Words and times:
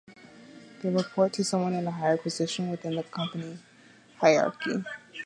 They 0.81 0.89
report 0.89 1.31
to 1.33 1.43
someone 1.43 1.73
in 1.75 1.85
a 1.85 1.91
higher 1.91 2.17
position 2.17 2.71
within 2.71 2.95
the 2.95 3.03
company 3.03 3.59
hierarchy. 4.17 4.83